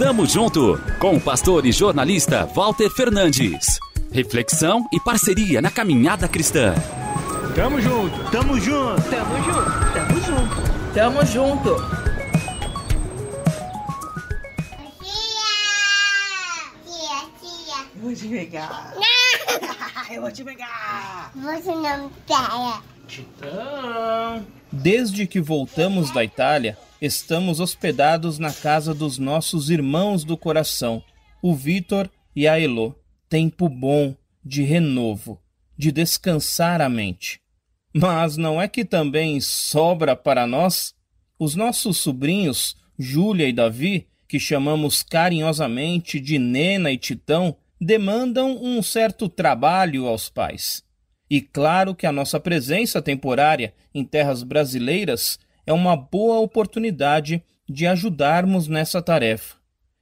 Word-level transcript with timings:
Tamo 0.00 0.24
junto 0.24 0.80
com 0.98 1.16
o 1.16 1.20
pastor 1.20 1.66
e 1.66 1.72
jornalista 1.72 2.46
Walter 2.46 2.88
Fernandes. 2.88 3.78
Reflexão 4.10 4.88
e 4.90 4.98
parceria 4.98 5.60
na 5.60 5.70
caminhada 5.70 6.26
cristã. 6.26 6.74
Tamo 7.54 7.78
junto, 7.82 8.30
tamo 8.30 8.58
junto, 8.58 9.02
tamo 9.10 9.36
junto, 9.44 9.92
tamo 9.92 10.20
junto, 10.22 10.94
tamo 10.94 11.26
junto. 11.26 11.76
Tia, 16.86 17.28
tia. 17.38 17.86
Eu 17.94 18.00
vou 18.00 18.14
te 18.14 18.26
pegar. 18.26 18.94
Eu 20.10 20.22
vou 20.22 20.32
te 20.32 20.42
pegar. 20.42 21.30
Você 21.34 21.74
não 21.74 22.10
pega. 22.26 22.82
Titã. 23.06 24.42
Desde 24.72 25.26
que 25.26 25.42
voltamos 25.42 26.10
da 26.10 26.24
Itália, 26.24 26.78
estamos 27.00 27.60
hospedados 27.60 28.38
na 28.38 28.52
casa 28.52 28.94
dos 28.94 29.18
nossos 29.18 29.70
irmãos 29.70 30.24
do 30.24 30.36
coração, 30.36 31.02
o 31.42 31.54
Vitor 31.54 32.10
e 32.34 32.46
a 32.46 32.60
Elô. 32.60 32.94
Tempo 33.28 33.68
bom 33.68 34.14
de 34.44 34.62
renovo, 34.62 35.40
de 35.78 35.92
descansar 35.92 36.80
a 36.80 36.88
mente. 36.88 37.40
Mas 37.94 38.36
não 38.36 38.60
é 38.60 38.68
que 38.68 38.84
também 38.84 39.40
sobra 39.40 40.14
para 40.14 40.46
nós? 40.46 40.94
Os 41.38 41.54
nossos 41.54 41.98
sobrinhos, 41.98 42.76
Júlia 42.98 43.48
e 43.48 43.52
Davi, 43.52 44.08
que 44.28 44.38
chamamos 44.38 45.02
carinhosamente 45.02 46.20
de 46.20 46.38
Nena 46.38 46.92
e 46.92 46.98
Titão, 46.98 47.56
demandam 47.80 48.62
um 48.62 48.82
certo 48.82 49.28
trabalho 49.28 50.06
aos 50.06 50.28
pais. 50.28 50.84
E 51.30 51.40
claro 51.40 51.94
que 51.94 52.06
a 52.06 52.12
nossa 52.12 52.38
presença 52.38 53.00
temporária 53.00 53.72
em 53.94 54.04
terras 54.04 54.42
brasileiras 54.42 55.38
é 55.70 55.72
uma 55.72 55.94
boa 55.96 56.40
oportunidade 56.40 57.44
de 57.68 57.86
ajudarmos 57.86 58.66
nessa 58.66 59.00
tarefa. 59.00 59.54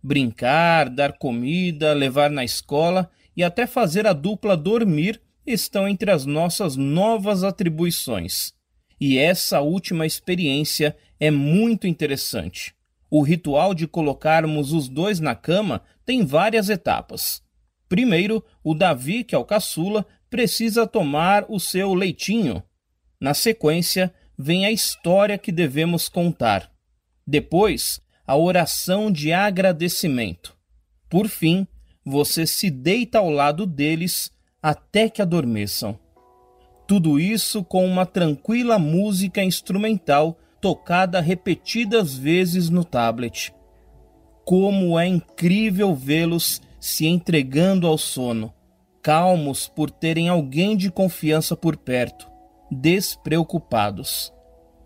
Brincar, 0.00 0.88
dar 0.88 1.14
comida, 1.18 1.92
levar 1.92 2.30
na 2.30 2.44
escola 2.44 3.10
e 3.36 3.42
até 3.42 3.66
fazer 3.66 4.06
a 4.06 4.12
dupla 4.12 4.56
dormir 4.56 5.20
estão 5.44 5.88
entre 5.88 6.12
as 6.12 6.24
nossas 6.24 6.76
novas 6.76 7.42
atribuições. 7.42 8.54
E 9.00 9.18
essa 9.18 9.60
última 9.60 10.06
experiência 10.06 10.96
é 11.18 11.32
muito 11.32 11.88
interessante. 11.88 12.72
O 13.10 13.22
ritual 13.22 13.74
de 13.74 13.88
colocarmos 13.88 14.72
os 14.72 14.88
dois 14.88 15.18
na 15.18 15.34
cama 15.34 15.82
tem 16.04 16.24
várias 16.24 16.68
etapas. 16.68 17.42
Primeiro, 17.88 18.44
o 18.62 18.72
Davi, 18.72 19.24
que 19.24 19.34
é 19.34 19.38
o 19.38 19.44
caçula, 19.44 20.06
precisa 20.30 20.86
tomar 20.86 21.44
o 21.48 21.58
seu 21.58 21.92
leitinho. 21.92 22.62
Na 23.20 23.34
sequência, 23.34 24.14
vem 24.38 24.66
a 24.66 24.70
história 24.70 25.38
que 25.38 25.50
devemos 25.50 26.08
contar. 26.08 26.70
Depois, 27.26 28.00
a 28.26 28.36
oração 28.36 29.10
de 29.10 29.32
agradecimento. 29.32 30.56
Por 31.08 31.28
fim, 31.28 31.66
você 32.04 32.46
se 32.46 32.70
deita 32.70 33.18
ao 33.18 33.30
lado 33.30 33.66
deles 33.66 34.30
até 34.62 35.08
que 35.08 35.22
adormeçam. 35.22 35.98
Tudo 36.86 37.18
isso 37.18 37.64
com 37.64 37.84
uma 37.84 38.06
tranquila 38.06 38.78
música 38.78 39.42
instrumental 39.42 40.38
tocada 40.60 41.20
repetidas 41.20 42.16
vezes 42.16 42.68
no 42.70 42.84
tablet. 42.84 43.52
Como 44.44 44.98
é 44.98 45.06
incrível 45.06 45.94
vê-los 45.94 46.60
se 46.78 47.06
entregando 47.06 47.86
ao 47.86 47.98
sono, 47.98 48.54
calmos 49.02 49.66
por 49.66 49.90
terem 49.90 50.28
alguém 50.28 50.76
de 50.76 50.90
confiança 50.90 51.56
por 51.56 51.76
perto 51.76 52.35
despreocupados. 52.70 54.32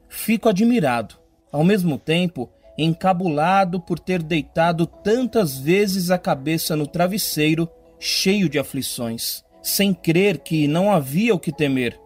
Fico 0.08 0.48
admirado, 0.48 1.16
ao 1.52 1.64
mesmo 1.64 1.98
tempo 1.98 2.50
encabulado 2.76 3.78
por 3.80 3.98
ter 3.98 4.22
deitado 4.22 4.86
tantas 4.86 5.58
vezes 5.58 6.10
a 6.10 6.18
cabeça 6.18 6.74
no 6.74 6.86
travesseiro, 6.86 7.68
cheio 7.98 8.48
de 8.48 8.58
aflições, 8.58 9.44
sem 9.62 9.92
crer 9.92 10.38
que 10.38 10.66
não 10.66 10.90
havia 10.90 11.34
o 11.34 11.38
que 11.38 11.52
temer, 11.52 12.00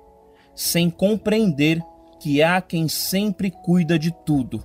sem 0.55 0.91
compreender 0.91 1.81
que 2.19 2.43
há 2.43 2.61
quem 2.61 2.89
sempre 2.89 3.51
cuida 3.51 3.99
de 3.99 4.11
tudo, 4.25 4.65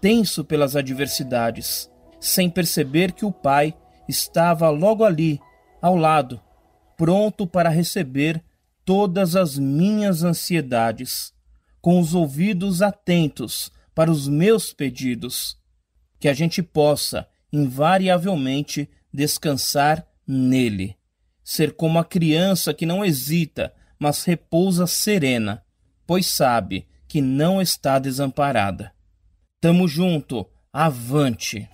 tenso 0.00 0.44
pelas 0.44 0.74
adversidades, 0.74 1.90
sem 2.18 2.48
perceber 2.48 3.12
que 3.12 3.24
o 3.24 3.32
Pai 3.32 3.74
estava 4.08 4.70
logo 4.70 5.04
ali, 5.04 5.40
ao 5.80 5.96
lado, 5.96 6.40
pronto 6.96 7.46
para 7.46 7.68
receber 7.68 8.42
todas 8.84 9.36
as 9.36 9.58
minhas 9.58 10.22
ansiedades, 10.22 11.32
com 11.80 12.00
os 12.00 12.14
ouvidos 12.14 12.82
atentos 12.82 13.70
para 13.94 14.10
os 14.10 14.28
meus 14.28 14.72
pedidos, 14.72 15.56
que 16.18 16.28
a 16.28 16.34
gente 16.34 16.62
possa, 16.62 17.26
invariavelmente, 17.52 18.88
descansar 19.12 20.06
nele, 20.26 20.96
ser 21.44 21.72
como 21.72 21.98
a 21.98 22.04
criança 22.04 22.72
que 22.72 22.86
não 22.86 23.04
hesita, 23.04 23.74
mas 23.98 24.24
repousa 24.24 24.86
serena, 24.86 25.62
pois 26.06 26.26
sabe 26.26 26.86
que 27.08 27.20
não 27.20 27.60
está 27.60 27.98
desamparada. 27.98 28.92
Tamo 29.60 29.86
junto, 29.86 30.46
avante! 30.72 31.68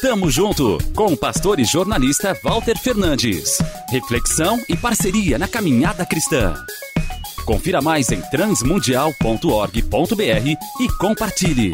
Tamo 0.00 0.30
junto 0.30 0.76
com 0.94 1.06
o 1.06 1.16
pastor 1.16 1.58
e 1.58 1.64
jornalista 1.64 2.38
Walter 2.44 2.78
Fernandes. 2.78 3.56
Reflexão 3.90 4.58
e 4.68 4.76
parceria 4.76 5.38
na 5.38 5.46
caminhada 5.46 6.04
cristã. 6.04 6.54
Confira 7.44 7.80
mais 7.80 8.10
em 8.10 8.20
transmundial.org.br 8.20 10.80
e 10.80 10.88
compartilhe. 10.98 11.72